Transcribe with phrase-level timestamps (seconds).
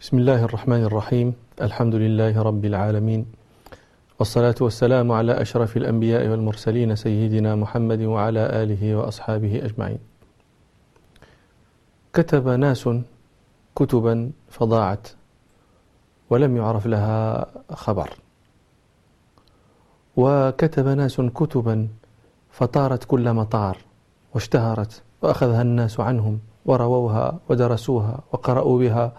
[0.00, 3.26] بسم الله الرحمن الرحيم الحمد لله رب العالمين
[4.18, 9.98] والصلاة والسلام على أشرف الأنبياء والمرسلين سيدنا محمد وعلى آله وأصحابه أجمعين
[12.12, 12.88] كتب ناس
[13.76, 15.08] كتبا فضاعت
[16.30, 18.10] ولم يعرف لها خبر
[20.16, 21.88] وكتب ناس كتبا
[22.50, 23.76] فطارت كل مطار
[24.34, 29.12] واشتهرت وأخذها الناس عنهم ورووها ودرسوها وقرأوا بها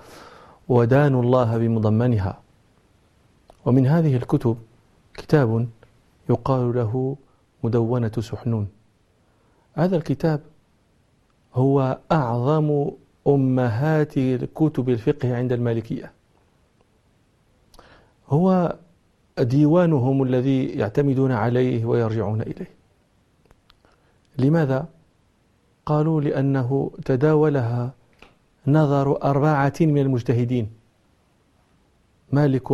[0.70, 2.42] ودانوا الله بمضمنها.
[3.66, 4.58] ومن هذه الكتب
[5.14, 5.68] كتاب
[6.30, 7.18] يقال له
[7.64, 8.68] مدونة سحنون.
[9.74, 10.42] هذا الكتاب
[11.54, 12.92] هو أعظم
[13.28, 14.20] أمهات
[14.56, 16.12] كتب الفقه عند المالكية.
[18.30, 18.76] هو
[19.40, 22.72] ديوانهم الذي يعتمدون عليه ويرجعون إليه.
[24.38, 24.88] لماذا؟
[25.86, 27.94] قالوا لأنه تداولها
[28.68, 30.72] نظر أربعة من المجتهدين
[32.32, 32.72] مالك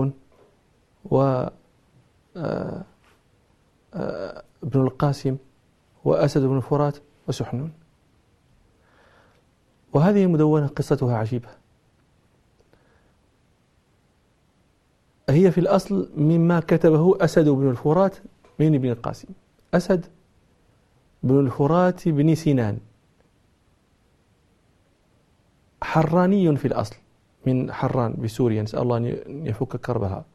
[1.06, 1.48] و
[2.38, 2.84] آه،
[3.94, 5.38] آه، ابن القاسم
[6.06, 7.72] وأسد بن الفرات وسحنون.
[9.94, 11.50] وهذه المدونة قصتها عجيبة.
[15.30, 18.17] هي في الأصل مما كتبه أسد بن الفرات
[18.60, 19.28] من ابن القاسم.
[19.73, 20.06] أسد
[21.23, 22.80] بن الفرات بن سنان.
[25.84, 26.95] حراني في الأصل
[27.45, 28.64] من حران بسوريا.
[28.64, 30.26] نسأل الله أن يفك كربها.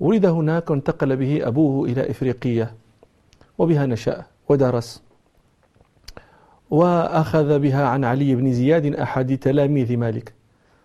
[0.00, 2.74] ولد هناك وانتقل به أبوه إلى إفريقية
[3.58, 5.02] وبها نشأ ودرس
[6.70, 10.34] وأخذ بها عن علي بن زياد أحد تلاميذ مالك.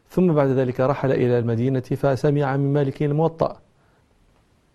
[0.10, 3.58] ثم بعد ذلك رحل إلى المدينة فسمع من مالك الموطأ.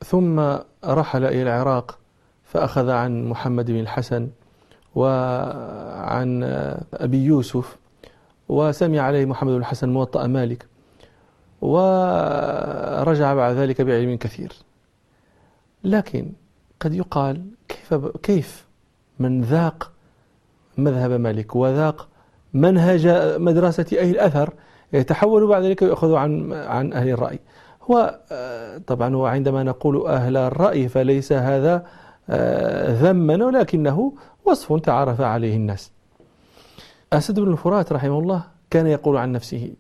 [0.05, 0.41] ثم
[0.85, 1.99] رحل إلى العراق
[2.45, 4.29] فأخذ عن محمد بن الحسن
[4.95, 6.43] وعن
[6.95, 7.77] أبي يوسف
[8.51, 10.67] وسمع عليه محمد بن الحسن موطأ مالك
[11.61, 14.53] ورجع بعد ذلك بعلم كثير.
[15.85, 16.33] لكن
[16.81, 18.67] قد يقال كيف كيف
[19.19, 19.93] من ذاق
[20.79, 22.09] مذهب مالك وذاق
[22.55, 24.53] منهج مدرسة أهل الأثر
[24.93, 27.39] يتحول بعد ذلك ويأخذ عن عن أهل الرأي.
[27.91, 28.21] هو
[28.87, 31.87] طبعا هو عندما نقول أهل الرأي فليس هذا
[33.03, 34.13] ذما ولكنه
[34.45, 35.93] وصف تعارف عليه الناس.
[37.13, 39.75] أسد بن الفرات رحمه الله كان يقول عن نفسه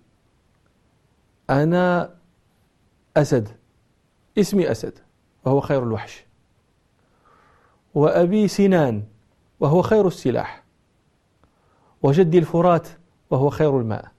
[1.51, 2.15] أنا
[3.17, 3.49] أسد
[4.39, 4.93] اسمي أسد
[5.45, 6.25] وهو خير الوحش.
[7.95, 9.03] وأبي سنان
[9.61, 10.65] وهو خير السلاح.
[12.03, 12.89] وجدي الفرات
[13.31, 14.11] وهو خير الماء.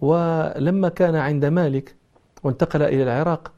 [0.00, 1.96] ولما كان عند مالك
[2.42, 3.52] وانتقل إلى العراق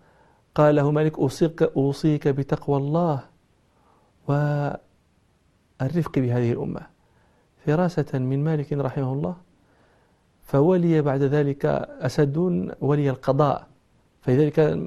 [0.54, 3.24] قال له مالك أوصيك, أوصيك بتقوى الله
[4.28, 6.95] والرفق بهذه الأمة.
[7.66, 9.36] فراسة من مالك رحمه الله
[10.42, 11.66] فولي بعد ذلك
[12.00, 12.36] أسد
[12.80, 13.66] ولي القضاء
[14.20, 14.78] فلذلك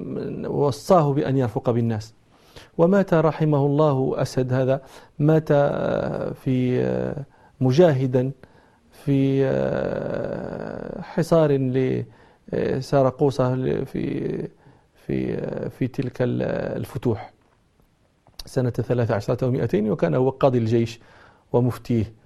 [0.46, 2.14] وصاه بأن يرفق بالناس.
[2.78, 4.82] ومات رحمه الله أسد هذا
[5.18, 5.52] مات
[6.32, 7.14] في
[7.60, 8.30] مجاهدا
[8.90, 9.44] في
[11.02, 11.52] حصار
[12.52, 13.54] لسارقوسة
[13.84, 14.48] في
[15.06, 15.36] في
[15.70, 17.32] في تلك الفتوح.
[18.46, 21.00] سنة ثلاث عشرة ومئتين وكان هو قاضي الجيش
[21.52, 22.19] ومفتيه.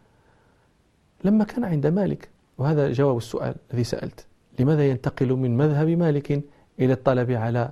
[1.25, 2.29] لما كان عند مالك.
[2.59, 4.27] وهذا جواب السؤال الذي سألت.
[4.59, 6.43] لماذا ينتقل من مذهب مالك
[6.81, 7.71] إلى الطلب على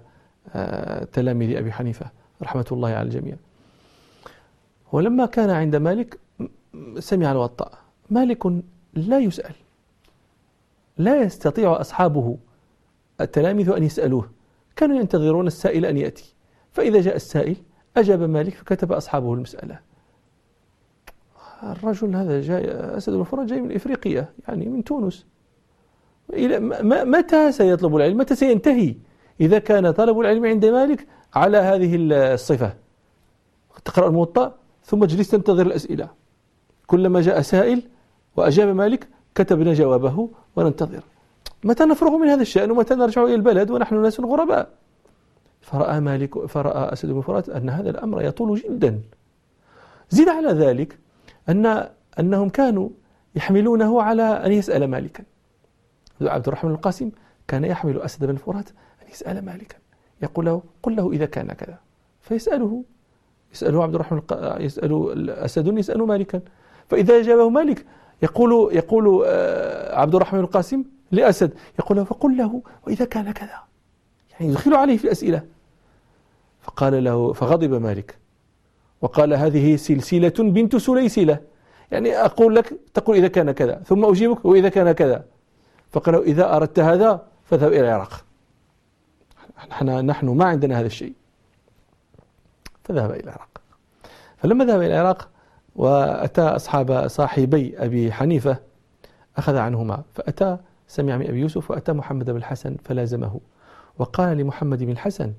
[0.55, 2.07] آه، تلاميذ أبي حنيفة؟
[2.43, 3.37] رحمة الله على الجميع.
[4.93, 6.19] ولما كان عند مالك
[6.99, 7.71] سمع الوطأ.
[8.11, 8.47] مالك
[8.95, 9.55] لا يسأل.
[10.99, 12.37] لا يستطيع أصحابه
[13.21, 14.31] التلاميذ أن يسألوه.
[14.77, 16.35] كانوا ينتظرون السائل أن يأتي.
[16.73, 17.57] فإذا جاء السائل
[17.97, 19.79] أجاب مالك فكتب أصحابه المسألة.
[21.63, 25.27] الرجل هذا جاي أسد الفرات جاي من إفريقيا يعني من تونس.
[26.33, 26.61] إلى
[27.05, 28.95] متى سيطلب العلم؟ متى سينتهي؟
[29.41, 32.73] إذا كان طلب العلم عند مالك على هذه الصفة.
[33.85, 36.09] تقرأ الموطأ ثم جلس تنتظر الأسئلة.
[36.87, 37.83] كلما جاء سائل
[38.37, 41.03] وأجاب مالك كتبنا جوابه وننتظر.
[41.65, 44.69] متى نفرغ من هذا الشأن؟ ومتى نرجع إلى البلد؟ ونحن ناس غرباء.
[45.61, 49.01] فرأى مالك فرأى أسد بن فرات أن هذا الأمر يطول جدا.
[50.11, 50.99] زد على ذلك
[51.49, 52.89] أن أنهم كانوا
[53.35, 55.25] يحملونه على أن يسأل مالكا.
[56.21, 57.11] عبد الرحمن القاسم
[57.49, 58.69] كان يحمل أسد بن فرات
[59.03, 59.77] أن يسأل مالكا.
[60.23, 61.79] يقول له قل له إذا كان كذا.
[62.21, 62.85] فيسأله.
[63.53, 64.23] يسأله عبد الرحمن
[64.61, 66.41] يسأل أسد يسأل مالكا.
[66.89, 67.87] فإذا أجابه مالك
[68.23, 73.63] يقول يقول آه، عبد الرحمن القاسم لأسد يقول له فقل له وإذا كان كذا.
[74.31, 75.43] يعني يدخل عليه في الأسئلة
[76.61, 78.22] فقال له فغضب مالك.
[79.03, 81.39] وقال هذه سلسلة بنت سليسلة.
[81.91, 85.25] يعني أقول لك تقول إذا كان كذا ثم أجيبك وإذا كان كذا.
[85.91, 88.25] فقال إذا أردت هذا فاذهب إلى العراق.
[89.71, 91.13] نحن, نحن ما عندنا هذا الشيء.
[92.85, 93.61] فذهب إلى العراق.
[94.37, 95.29] فلما ذهب إلى العراق
[95.77, 98.57] وأتى أصحاب صاحبي أبي حنيفة
[99.37, 100.03] أخذ عنهما.
[100.15, 100.59] فأتى
[100.89, 103.41] سمع من أبي يوسف وأتى محمد بن الحسن فلازمه.
[103.99, 105.33] وقال لمحمد بن الحسن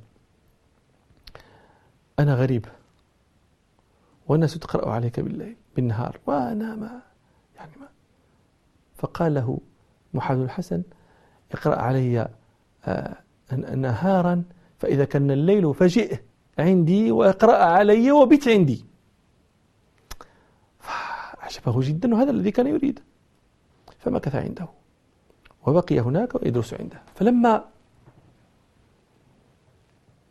[2.19, 2.65] أنا غريب.
[4.27, 7.01] والناس تقرأ عليك بالليل بالنهار وأنا ما
[7.55, 7.87] يعني ما.
[8.95, 9.59] فقال له
[10.13, 10.83] محمد الحسن
[11.51, 12.29] اقرأ علي
[12.85, 13.17] آه،
[13.75, 14.43] نهارا
[14.77, 16.19] فإذا كان الليل فجئ
[16.59, 18.85] عندي واقرأ علي وبت عندي.
[20.79, 22.99] فأعجبه جدا وهذا الذي كان يريد.
[23.99, 24.67] فمكث عنده
[25.67, 27.01] وبقي هناك ويدرس عنده.
[27.15, 27.65] فلما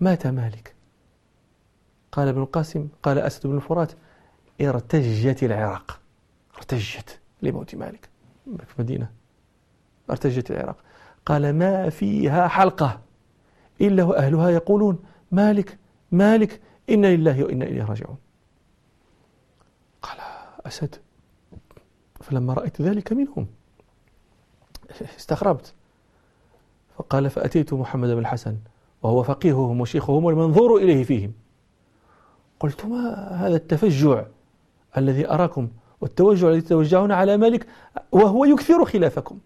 [0.01, 0.75] مات مالك
[2.13, 3.93] قال ابن القاسم قال أسد بن الفرات
[4.61, 6.01] ارتجت العراق
[6.57, 8.09] ارتجت لموت مالك
[8.45, 9.11] في مدينة
[10.11, 10.77] ارتجت العراق.
[11.27, 13.01] قال ما فيها حلقة
[13.81, 14.99] إلا وأهلها يقولون
[15.33, 15.79] مالك
[16.13, 16.61] مالك
[16.91, 18.17] إنا لله وإنا إليه راجعون.
[20.03, 20.19] قال
[20.67, 20.95] أسد
[22.21, 23.47] فلما رأيت ذلك منهم
[25.19, 25.75] استغربت.
[26.97, 28.57] فقال فأتيت محمد بن الحسن
[29.03, 31.33] وهو فقيههم وشيخهم والمنظور إليه فيهم.
[32.63, 34.25] قلت ما هذا التفجع
[34.97, 35.69] الذي أراكم
[36.01, 37.67] والتوجع الذي تتوجعون على مالك
[38.13, 39.39] وهو يكثر خلافكم.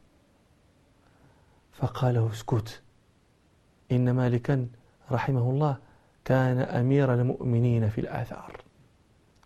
[1.73, 2.83] فقال له اسكت.
[3.93, 4.69] إن مالكا
[5.11, 5.77] رحمه الله
[6.25, 8.63] كان أمير المؤمنين في الآثار.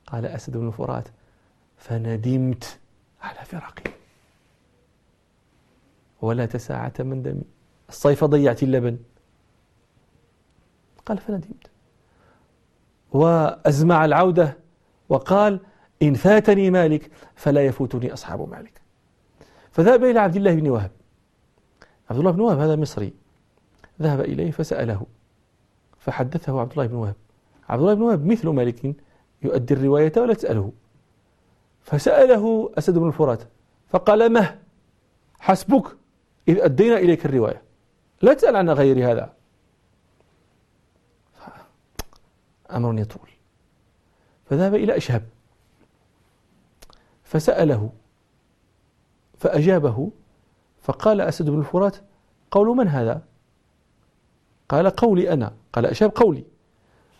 [0.07, 1.09] قال أسد بن فرات
[1.77, 2.79] فندمت
[3.23, 3.91] على فراقي.
[6.23, 7.45] ولا تساعة من دمي.
[7.89, 8.99] الصيف ضيعت اللبن.
[11.07, 11.70] قال فندمت.
[13.13, 14.57] وأزمع العودة
[15.09, 15.61] وقال
[16.03, 18.81] إن فاتني مالك فلا يفوتني أصحاب مالك.
[19.73, 20.91] فذهب إلى عبد الله بن وهب.
[22.11, 23.13] عبد الله بن وهب هذا مصري.
[24.03, 25.07] ذهب إليه فسأله
[25.99, 27.15] فحدثه عبد الله بن وهب.
[27.69, 28.97] عبد الله بن وهب مثل مالك
[29.43, 30.73] يؤدي الرواية ولا تسأله.
[31.83, 33.43] فسأله أسد بن الفرات
[33.89, 34.59] فقال مه
[35.41, 35.97] حسبك
[36.49, 37.63] إذ أدينا إليك الرواية.
[38.23, 39.33] لا تسأل عن غير هذا.
[42.77, 43.29] أمر يطول.
[44.45, 45.23] فذهب إلى إشهاب
[47.25, 47.91] فسأله
[49.39, 50.11] فأجابه
[50.83, 51.97] فقال أسد بن الفرات
[52.51, 53.23] قول من هذا؟
[54.69, 55.53] قال قولي أنا.
[55.73, 56.45] قال أشاب قولي.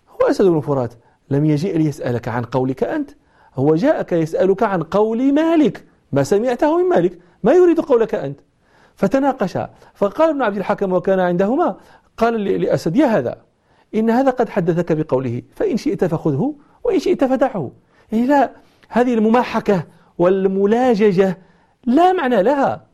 [0.09, 0.95] هو أسد بن الفرات
[1.31, 3.11] لم يجئ ليسألك عن قولك أنت.
[3.55, 5.87] هو جاءك يسألك عن قول مالك.
[6.13, 8.41] ما سمعته من مالك ما يريد قولك أنت.
[8.97, 11.77] فتناقشا فقال ابن عبد الحكم وكان عندهما
[12.17, 13.50] قال لأسد يا هذا.
[13.95, 16.55] إن هذا قد حدثك بقوله فإن شئت فخذه
[16.85, 17.71] وإن شئت فدعه.
[18.13, 18.51] يعني لا
[18.89, 19.85] هذه المماحكة
[20.19, 21.39] والملاججة
[21.87, 22.87] لا معنى لها.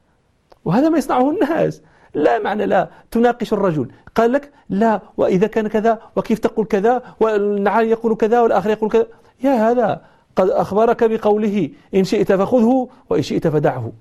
[0.65, 1.83] وهذا ما يصنعه الناس.
[2.15, 2.91] لا معنى لا.
[3.11, 3.93] تناقش الرجل.
[4.15, 9.07] قال لك لا وإذا كان كذا وكيف تقول كذا والنعال يقول كذا والآخر يقول كذا.
[9.45, 10.03] يا هذا
[10.37, 13.93] قد أخبرك بقوله إن شئت فخذه وإن شئت فدعه.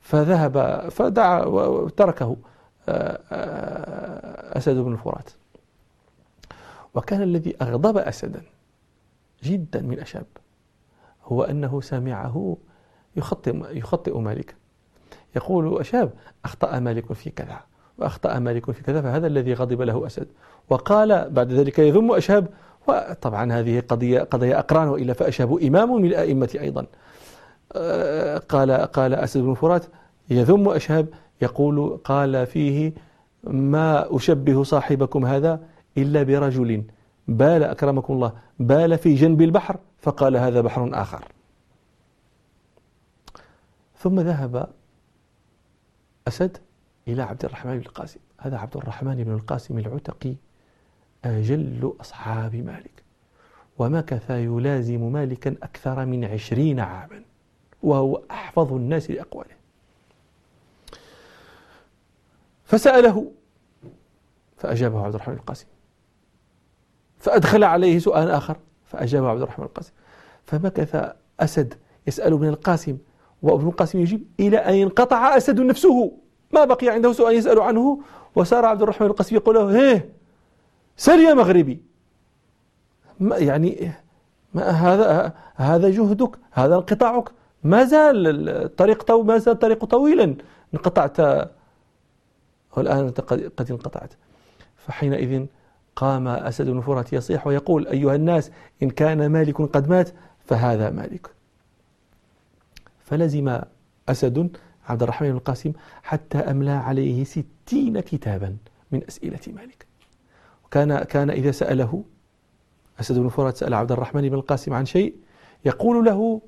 [0.00, 2.36] فذهب فدعا وتركه
[2.88, 5.30] آه، آه، أسد بن الفرات.
[6.96, 8.42] وكان الذي أغضب أسدا
[9.42, 10.26] جدا من أشاب
[11.24, 12.56] هو أنه سمعه
[13.16, 14.54] يخطئ, يخطئ مالك.
[15.36, 16.10] يقول أشاب
[16.44, 17.60] أخطأ مالك في كذا
[17.98, 20.26] وأخطأ مالك في كذا فهذا الذي غضب له أسد.
[20.70, 22.48] وقال بعد ذلك يذم أشاب
[22.88, 26.86] وطبعا هذه قضية قضية أقران وإلا فأشاب إمام من الأئمة أيضا.
[27.72, 29.84] آه، قال قال أسد بن فرات
[30.30, 31.06] يذم أشهب
[31.42, 32.92] يقول قال فيه
[33.44, 35.60] ما أشبه صاحبكم هذا؟
[35.98, 36.84] إلا برجل
[37.28, 41.24] بال أكرمكم الله بال في جنب البحر فقال هذا بحر آخر.
[43.98, 44.68] ثم ذهب
[46.28, 46.58] أسد
[47.08, 48.20] إلى عبد الرحمن بن القاسم.
[48.38, 50.34] هذا عبد الرحمن بن القاسم العتقي
[51.24, 53.02] أجل أصحاب مالك.
[53.78, 57.22] ومكث يلازم مالكا أكثر من عشرين عاما
[57.82, 59.56] وهو أحفظ الناس لأقواله.
[62.64, 63.32] فسأله
[64.56, 65.66] فأجابه عبد الرحمن القاسم.
[67.18, 69.92] فأدخل عليه سؤال آخر فأجابه عبد الرحمن القاسم
[70.44, 71.74] فمكث أسد
[72.06, 72.98] يسأل ابن القاسم
[73.42, 76.12] وابن القاسم يجيب إلى أن انقطع أسد نفسه.
[76.52, 78.00] ما بقي عنده سؤال يسأل عنه؟
[78.36, 80.12] وسار عبد الرحمن القاسم يقول له هيه
[80.96, 81.82] سل يا مغربي.
[83.20, 83.92] ما يعني
[84.54, 87.30] ما هذا هذا جهدك هذا انقطاعك.
[87.64, 90.36] ما زال الطريق طو ما زال الطريق طويلا.
[90.74, 91.50] انقطعت
[92.76, 93.10] والآن
[93.56, 94.12] قد انقطعت.
[94.76, 95.46] فحينئذ
[95.96, 98.50] قام أسد بن يصيح ويقول أيها الناس
[98.82, 100.10] إن كان مالك قد مات
[100.46, 101.30] فهذا مالك.
[103.04, 103.60] فلزم
[104.08, 104.56] أسد
[104.88, 105.72] عبد الرحمن بن القاسم
[106.02, 108.56] حتى أملى عليه ستين كتابا
[108.92, 109.86] من أسئلة مالك.
[110.70, 112.04] كان كان إذا سأله
[113.00, 115.14] أسد بن فرات سأل عبد الرحمن بن القاسم عن شيء
[115.64, 116.40] يقول له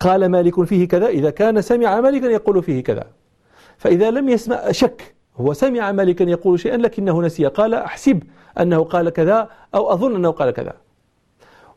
[0.00, 3.06] قال مالك فيه كذا إذا كان سمع مالكا يقول فيه كذا.
[3.78, 7.46] فإذا لم يسمع شك هو سمع مالكا يقول شيئا لكنه نسي.
[7.46, 8.22] قال أحسب
[8.60, 10.72] أنه قال كذا أو أظن أنه قال كذا.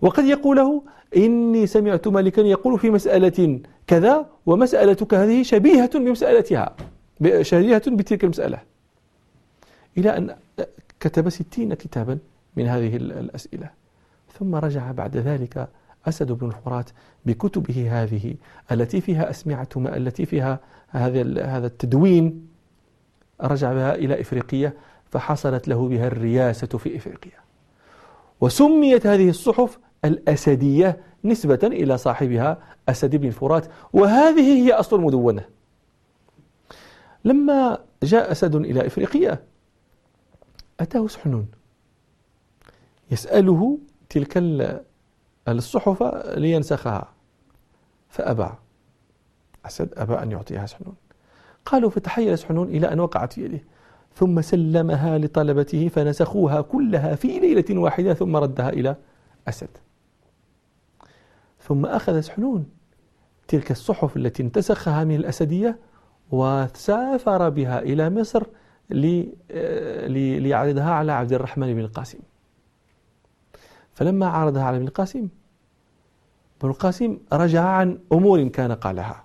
[0.01, 0.83] وقد يقول له
[1.17, 6.75] إني سمعت مالكا يقول في مسألة كذا ومسألتك هذه شبيهة بمسألتها
[7.41, 8.59] شبيهة بتلك المسألة.
[9.97, 10.35] إلى أن
[10.99, 12.17] كتب ستين كتابا
[12.57, 13.69] من هذه الأسئلة.
[14.39, 15.67] ثم رجع بعد ذلك
[16.07, 16.89] أسد بن الفرات
[17.25, 18.35] بكتبه هذه
[18.71, 22.47] التي فيها أسمعة التي فيها هذا هذا التدوين.
[23.41, 24.77] رجع بها إلى إفريقية
[25.09, 27.39] فحصلت له بها الرياسة في إفريقيا.
[28.41, 32.57] وسميت هذه الصحف الأسدية نسبة إلى صاحبها
[32.89, 35.45] أسد بن الفرات وهذه هي أصل المدونة.
[37.25, 39.43] لما جاء أسد إلى إفريقيا
[40.79, 41.47] أتاه سحنون.
[43.11, 43.79] يسأله
[44.09, 44.33] تلك
[45.47, 46.03] الصحف
[46.37, 47.13] لينسخها
[48.09, 48.49] فأبى.
[49.65, 50.95] أسد أبى أن يعطيها سحنون.
[51.65, 53.63] قالوا فتحيل سحنون إلى أن وقعت في يده.
[54.15, 58.95] ثم سلمها لطلبته فنسخوها كلها في ليلة واحدة ثم ردها إلى
[59.47, 59.69] أسد.
[61.61, 62.65] ثم أخذ سحنون
[63.47, 65.79] تلك الصحف التي انتسخها من الأسدية
[66.31, 68.43] وسافر بها إلى مصر
[70.39, 72.19] ليعرضها على عبد الرحمن بن القاسم.
[73.93, 75.27] فلما عرضها على ابن القاسم
[76.59, 79.23] ابن القاسم رجع عن أمور كان قالها.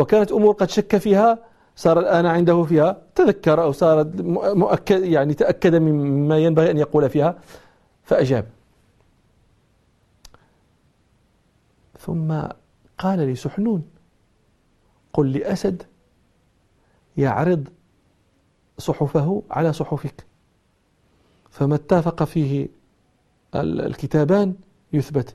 [0.00, 1.38] وكانت أمور قد شك فيها
[1.76, 4.10] صار الآن عنده فيها تذكر أو صار
[4.54, 7.38] مؤكد يعني تأكد مما ينبغي أن يقول فيها
[8.02, 8.46] فأجاب.
[11.98, 12.42] ثم
[12.98, 13.84] قال لسحنون
[15.12, 15.82] قل لأسد
[17.16, 17.68] يعرض
[18.78, 20.26] صحفه على صحفك.
[21.50, 22.68] فما اتفق فيه
[23.54, 24.54] الكتابان
[24.92, 25.34] يثبت.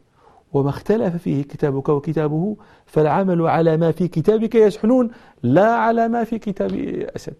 [0.54, 5.12] وما اختلف فيه كتابك وكتابه فالعمل على ما في كتابك يا سحنون
[5.44, 6.74] لا على ما في كتاب
[7.16, 7.34] أسد.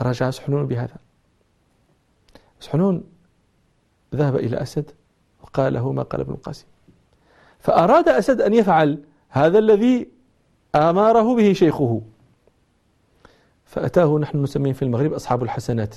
[0.00, 0.96] رجع سحنون بهذا.
[2.60, 3.04] سحنون
[4.14, 4.90] ذهب إلى أسد
[5.42, 6.66] وقال له ما قال ابن القاسم.
[7.58, 8.98] فأراد أسد أن يفعل
[9.28, 10.08] هذا الذي
[10.74, 12.02] أماره به شيخه.
[13.64, 15.94] فأتاه نحن نسميه في المغرب أصحاب الحسنات.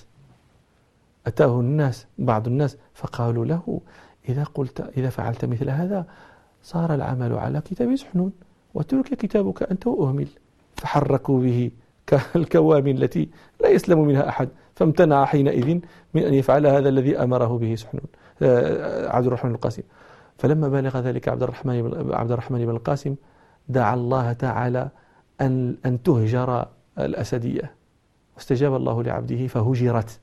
[1.27, 3.81] أتاه الناس بعض الناس فقالوا له
[4.29, 6.05] إذا قلت إذا فعلت مثل هذا
[6.63, 8.31] صار العمل على كتاب سحنون
[8.73, 10.27] وترك كتابك أنت وأهمل.
[10.75, 11.71] فحركوا به
[12.07, 13.29] كالكوام التي
[13.61, 14.49] لا يسلم منها أحد.
[14.75, 15.79] فامتنع حينئذ
[16.13, 18.05] من أن يفعل هذا الذي أمره به سحنون
[18.41, 19.83] آه، عبد الرحمن القاسم.
[20.37, 21.75] فلما بلغ ذلك عبد الرحمن
[22.13, 23.15] عبد الرحمن بن القاسم
[23.69, 24.89] دعا الله تعالى
[25.41, 26.67] أن أن تهجر
[26.99, 27.71] الأسدية.
[28.35, 30.19] واستجاب الله لعبده فهجرت.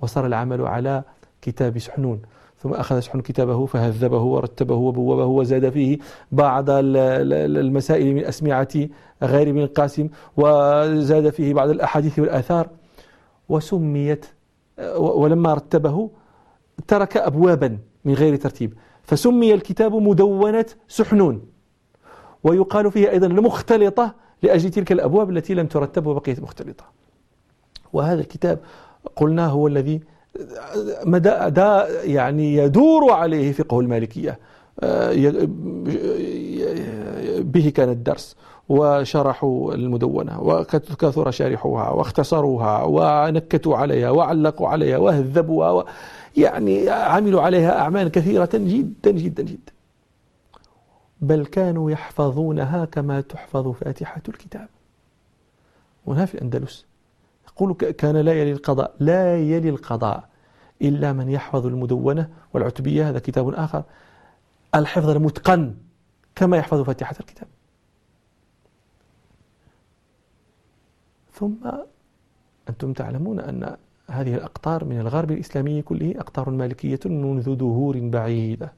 [0.00, 1.02] وصار العمل على
[1.42, 2.22] كتاب سحنون.
[2.64, 5.98] ثم أخذ سحنون كتابه فهذبه ورتبه وبوبه وزاد فيه
[6.32, 8.68] بعض المسائل من أسمعة
[9.22, 12.68] غير بن القاسم وزاد فيه بعض الأحاديث والآثار
[13.48, 14.26] وسميت
[14.96, 16.10] ولما رتبه
[16.88, 21.42] ترك أبوابا من غير ترتيب فسمي الكتاب مدونة سحنون
[22.44, 26.84] ويقال فيها أيضا المختلطة لأجل تلك الأبواب التي لم ترتب وبقيت مختلطة.
[27.92, 28.58] وهذا الكتاب
[29.16, 30.00] قلنا هو الذي
[31.48, 34.38] دا يعني يدور عليه فقه المالكية.
[37.40, 38.36] به كان الدرس
[38.68, 45.84] وشرحوا المدونة وكثر شارحوها واختصروها ونكتوا عليها وعلقوا عليها وهذبوها
[46.36, 49.72] يعني عملوا عليها أعمال كثيرة جدا جدا جدا.
[51.20, 54.68] بل كانوا يحفظونها كما تحفظ فاتحة الكتاب.
[56.06, 56.86] وهنا في الأندلس.
[57.56, 60.28] يقول كان لا يلي القضاء لا يلي القضاء
[60.82, 63.84] إلا من يحفظ المدونة والعتبية هذا كتاب آخر.
[64.74, 65.74] الحفظ المتقن
[66.34, 67.48] كما يحفظ فاتحة الكتاب.
[71.32, 71.54] ثم
[72.68, 73.76] أنتم تعلمون أن
[74.10, 78.72] هذه الأقطار من الغرب الإسلامي كله أقطار مالكية منذ دهور بعيدة.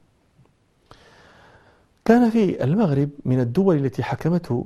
[2.05, 4.65] كان في المغرب من الدول التي حكمته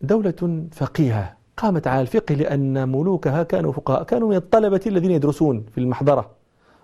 [0.00, 1.41] دولة فقيهة.
[1.56, 6.30] قامت على الفقه لأن ملوكها كانوا فقهاء كانوا من الطلبة الذين يدرسون في المحضرة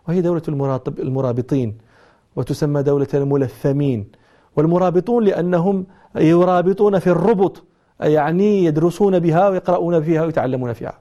[0.08, 0.42] وهي دولة
[0.88, 1.78] المرابطين
[2.36, 4.06] وتسمى دولة الملثمين
[4.56, 7.64] والمرابطون لأنهم يرابطون في الربط
[8.00, 10.98] يعني يدرسون بها ويقرؤون فيها ويتعلمون فيها.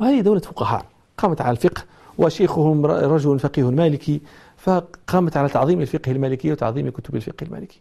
[0.00, 0.84] وهذه دولة فقهاء
[1.18, 1.82] قامت على الفقه
[2.18, 4.20] وشيخهم رجل فقيه مالكي
[4.56, 7.80] فقامت على تعظيم الفقه المالكي وتعظيم كتب الفقه المالكي.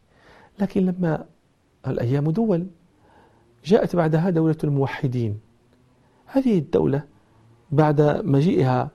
[0.59, 1.25] لكن لما
[1.87, 2.65] الأيام دول
[3.65, 5.39] جاءت بعدها دولة الموحدين.
[6.25, 7.03] هذه الدولة
[7.71, 8.91] بعد مجيئها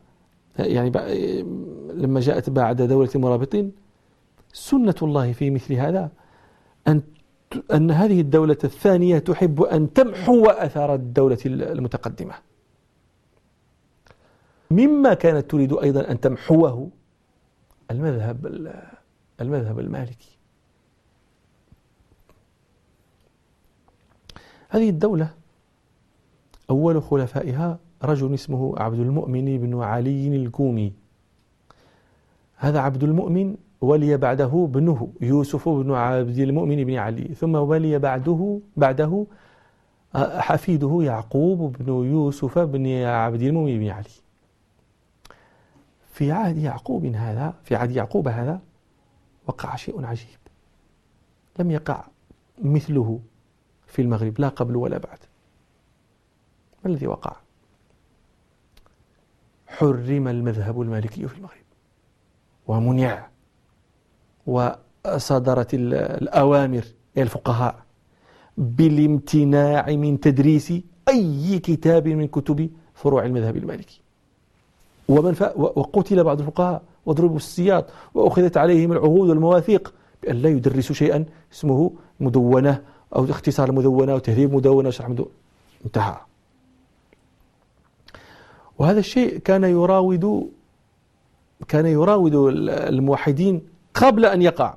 [0.59, 0.91] يعني
[1.95, 3.73] لما جاءت بعد دولة المرابطين
[4.53, 6.11] سنة الله في مثل هذا
[6.89, 7.03] أن
[7.75, 12.35] أن هذه الدولة الثانية تحب أن تمحو أثار الدولة المتقدمة.
[14.71, 16.91] مما كانت تريد أيضا أن تمحوه
[17.91, 18.47] المذهب
[19.41, 20.38] المذهب المالكي.
[24.69, 25.31] هذه الدولة
[26.71, 30.93] أول خلفائها رجل اسمه عبد المؤمن بن علي الكومي
[32.57, 38.61] هذا عبد المؤمن ولي بعده ابنه يوسف بن عبد المؤمن بن علي ثم ولي بعده
[38.77, 39.27] بعده
[40.15, 44.11] آه، حفيده يعقوب بن يوسف بن عبد المؤمن بن علي.
[46.13, 48.61] في عهد يعقوب هذا في عهد يعقوب هذا
[49.47, 50.39] وقع شيء عجيب.
[51.59, 52.05] لم يقع
[52.63, 53.21] مثله.
[53.89, 55.19] في المغرب لا قبل ولا بعد.
[56.85, 57.37] ما الذي وقع؟
[59.67, 61.69] حرم المذهب المالكي في المغرب
[62.67, 63.29] ومنع
[64.47, 66.85] وصدرت الأوامر
[67.17, 67.83] إلى الفقهاء
[68.59, 70.73] بالامتناع من تدريس
[71.09, 74.01] أي كتاب من كتب فروع المذهب المالكي.
[75.09, 81.93] ومن وقتل بعض الفقهاء وضربوا السياط وأخذت عليهم العهود والمواثيق بأن لا يدرسوا شيئا اسمه
[82.21, 82.83] مدونة
[83.17, 85.31] أو اختصار المدونة أو تهذيب مدونة وشرح مدونة
[85.85, 86.17] انتهى.
[88.79, 90.51] وهذا الشيء كان يراود
[91.69, 92.33] كان يراود
[92.69, 93.63] الموحدين
[93.95, 94.75] قبل أن يقع.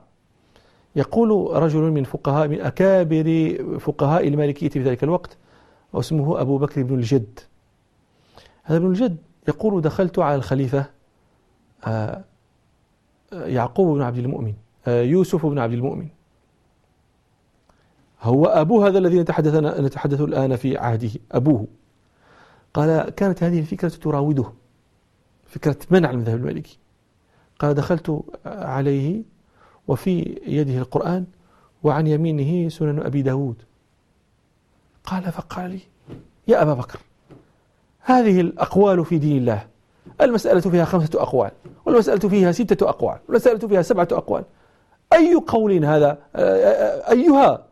[0.95, 5.37] يقول رجل من فقهاء من أكابر فقهاء المالكية في ذلك الوقت
[5.93, 7.39] واسمه أبو بكر بن الجد.
[8.63, 10.85] هذا ابن الجد يقول دخلت على الخليفة
[11.85, 12.23] آه،
[13.31, 14.53] يعقوب بن عبد المؤمن
[14.87, 16.07] آه، يوسف بن عبد المؤمن.
[18.21, 21.67] هو أبوه هذا الذي نتحدث نتحدث الآن في عهده أبوه.
[22.73, 24.45] قال كانت هذه الفكرة تراوده
[25.45, 26.77] فكرة منع المذهب المالكي.
[27.59, 29.21] قال دخلت عليه
[29.87, 31.25] وفي يده القرآن
[31.83, 33.55] وعن يمينه سنن أبي داود.
[35.03, 35.79] قال فقال لي
[36.47, 36.99] يا أبا بكر
[37.99, 39.67] هذه الأقوال في دين الله.
[40.21, 41.51] المسألة فيها خمسة أقوال
[41.85, 44.43] والمسألة فيها ستة أقوال والمسألة فيها سبعة أقوال.
[45.13, 46.17] أي قول هذا؟
[47.09, 47.70] أيها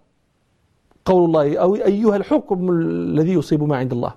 [1.05, 4.15] قول الله أو أيها الحكم الذي يصيب ما عند الله.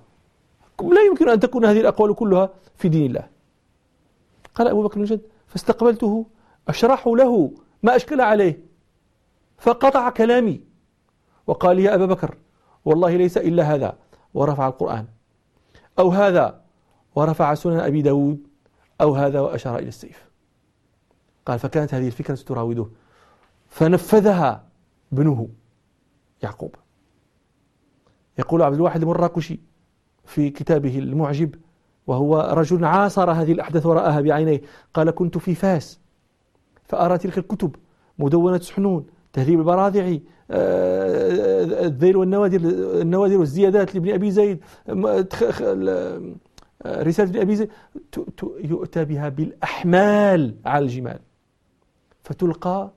[0.81, 3.27] لا يمكن أن تكون هذه الأقوال كلها في دين الله.
[4.55, 6.25] قال أبو بكر الجد فاستقبلته
[6.67, 7.51] أشرح له
[7.83, 8.59] ما أشكل عليه
[9.57, 10.61] فقطع كلامي.
[11.47, 12.37] وقال يا أبا بكر
[12.85, 13.97] والله ليس إلا هذا
[14.33, 15.05] ورفع القرآن.
[15.99, 16.61] أو هذا
[17.15, 18.47] ورفع سنن أبي داود
[19.01, 20.29] أو هذا وأشار إلى السيف.
[21.45, 22.87] قال فكانت هذه الفكرة تراوده.
[23.67, 24.63] فنفذها
[25.13, 25.47] ابنه.
[26.43, 26.75] يعقوب.
[28.39, 29.59] يقول عبد الواحد المراكشي
[30.25, 31.55] في كتابه المعجب
[32.07, 34.61] وهو رجل عاصر هذه الأحداث ورآها بعينيه
[34.93, 35.99] قال كنت في فاس
[36.83, 37.75] فأرى تلك الكتب
[38.19, 42.59] مدونة سحنون تهذيب البراذعي آه، الذيل والنوادر
[43.01, 44.63] النوادر والزيادات لابن أبي زيد
[46.85, 47.69] رسالة ابن أبي زيد
[48.41, 51.19] يؤتى بها بالأحمال على الجمال
[52.23, 52.91] فتلقى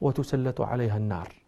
[0.00, 1.45] وتسلط عليها النار.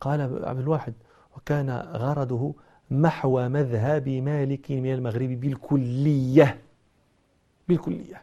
[0.00, 0.94] قال عبد الواحد
[1.36, 2.54] وكان غرضه
[2.90, 6.60] محو مذهب مالك من المغرب بالكلية.
[7.68, 8.22] بالكلية.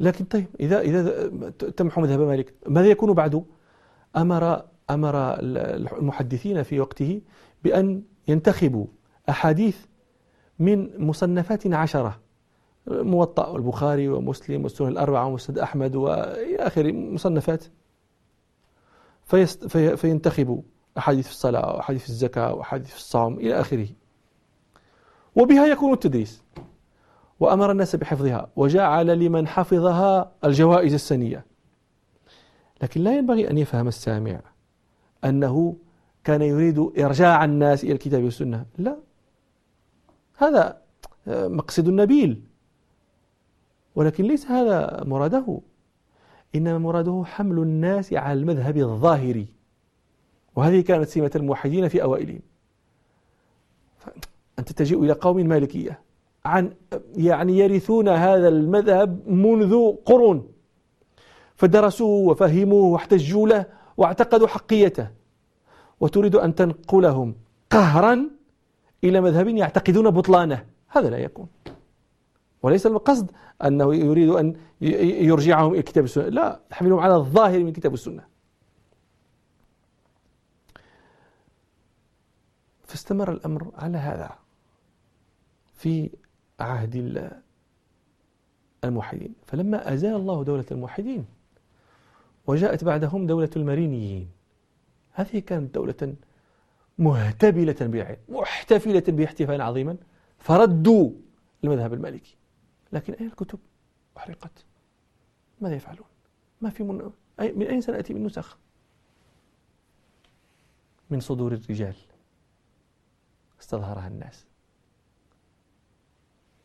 [0.00, 1.28] لكن طيب إذا إذا
[1.76, 3.44] تمحو مذهب مالك ماذا يكون بعد؟
[4.16, 7.20] أمر أمر المحدثين في وقته
[7.64, 8.86] بأن ينتخبوا
[9.28, 9.76] أحاديث
[10.58, 12.20] من مصنفات عشرة
[12.86, 17.64] موطأ والبخاري ومسلم والسنن الأربعة ومسند أحمد وإلى آخر مصنفات.
[20.98, 23.88] أحاديث في الصلاة وأحاديث الزكاة وأحاديث الصوم إلى آخره.
[25.36, 26.42] وبها يكون التدريس.
[27.40, 28.50] وأمر الناس بحفظها.
[28.56, 31.44] وجعل لمن حفظها الجوائز السنية.
[32.82, 34.40] لكن لا ينبغي أن يفهم السامع
[35.24, 35.76] أنه
[36.24, 38.66] كان يريد إرجاع الناس إلى الكتاب والسنة.
[38.78, 38.96] لا.
[40.36, 40.82] هذا
[41.26, 42.42] مقصد نبيل.
[43.94, 45.60] ولكن ليس هذا مراده.
[46.54, 49.46] إنما مراده حمل الناس على المذهب الظاهري.
[50.56, 52.40] وهذه كانت سمة الموحدين في أوائلهم.
[54.58, 56.00] أنت تجيء إلى قوم مالكية
[56.44, 56.72] عن
[57.16, 60.48] يعني يرثون هذا المذهب منذ قرون.
[61.56, 65.08] فدرسوه وفهموه واحتجوا له واعتقدوا حقيته.
[66.00, 67.34] وتريد أن تنقلهم
[67.70, 68.30] قهرا
[69.04, 70.64] إلى مذهب يعتقدون بطلانه.
[70.88, 71.46] هذا لا يكون.
[72.62, 73.30] وليس القصد
[73.64, 78.26] أنه يريد أن يرجعهم إلى الكتاب والسنة لا يحملهم على الظاهر من الكتاب والسنة
[82.84, 84.30] فاستمر الأمر على هذا
[85.74, 86.10] في
[86.60, 86.94] عهد
[88.84, 89.34] الموحدين.
[89.46, 91.24] فلما أزال الله دولة الموحدين
[92.46, 94.28] وجاءت بعدهم دولة المرينيين
[95.12, 96.14] هذه كانت دولة
[96.98, 99.96] مهتبلة بالعلم محتفلة به احتفالا عظيما
[100.38, 101.10] فردوا
[101.64, 102.36] المذهب المالكي.
[102.92, 103.58] لكن أين الكتب؟
[104.16, 104.64] أحرقت.
[105.60, 106.06] ماذا يفعلون؟
[106.60, 108.58] ما في من, من أين سنأتي من نسخ؟
[111.10, 111.96] من صدور الرجال.
[113.60, 114.46] استظهرها الناس.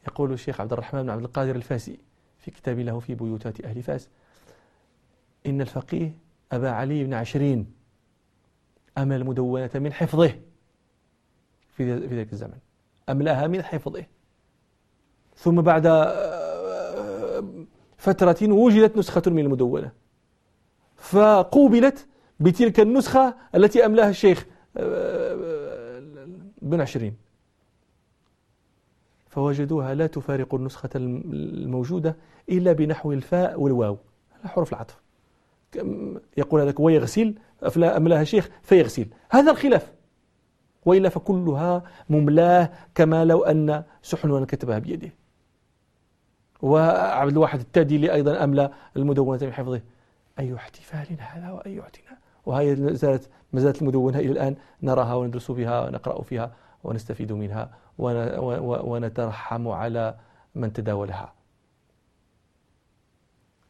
[0.07, 1.99] يقول الشيخ عبد الرحمن بن عبد القادر الفاسي
[2.39, 4.09] في كتاب له في بيوتات أهل فاس
[5.45, 6.17] إن الفقيه
[6.51, 7.73] أبا علي بن عشرين
[8.97, 10.39] أمل المدونة من حفظه
[11.77, 12.59] في ذلك الزمن.
[13.09, 14.05] أملاها من حفظه.
[15.36, 15.88] ثم بعد
[17.98, 19.91] فترة وجدت نسخة من المدونة.
[20.95, 22.08] فقوبلت
[22.39, 24.45] بتلك النسخة التي أملاها الشيخ
[26.62, 27.15] بن عشرين.
[29.28, 32.15] فوجدوها لا تفارق النسخة الموجودة
[32.50, 33.98] إلا بنحو الفاء والواو.
[34.45, 35.02] حروف العطف.
[36.38, 37.36] يقول هذاك ويغسل
[37.78, 39.08] أملاها شيخ فيغسل.
[39.30, 39.91] هذا الخلاف.
[40.86, 45.12] وإلا فكلها مملاة كما لو أن سحنوا كتبها بيده.
[46.65, 49.82] وعبد الواحد التادي أيضا أملى المدونة من حفظه.
[50.39, 52.17] أي احتفال هذا وأي اعتناء.
[52.45, 54.56] وهي زالت ما زالت المدونة إلى الآن.
[54.84, 56.51] نراها وندرس بها ونقرأ فيها
[56.84, 57.69] ونستفيد منها
[58.89, 60.15] ونترحم على
[60.56, 61.34] من تداولها.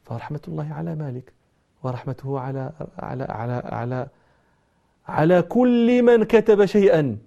[0.02, 1.32] فرحمة الله على مالك
[1.82, 4.08] ورحمته على على على على
[5.08, 7.18] على كل من كتب شيئا.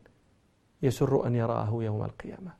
[0.82, 2.52] يسر أن يراه يوم القيامة.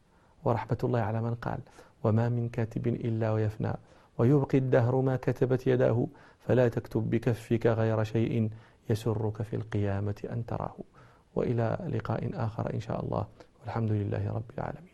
[0.44, 1.60] ورحمة الله على من قال.
[2.04, 3.74] وما من كاتب إلا ويفنى.
[4.18, 6.08] ويبقي الدهر ما كتبت يداه
[6.40, 8.50] فلا تكتب بكفك غير شيء
[8.90, 10.76] يسرك في القيامة أن تراه.
[11.36, 13.28] وإلى لقاء آخر إن شاء الله.
[13.62, 14.89] والحمد لله رب العالمين.